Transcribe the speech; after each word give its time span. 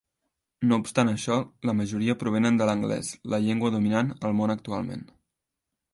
No 0.69 0.77
obstant 0.83 1.11
això, 1.11 1.35
la 1.69 1.75
majoria 1.81 2.17
provenen 2.23 2.57
de 2.61 2.69
l'anglès, 2.71 3.11
la 3.35 3.41
llengua 3.47 3.73
dominant 3.77 4.11
al 4.31 4.37
món 4.41 4.59
actualment. 4.59 5.05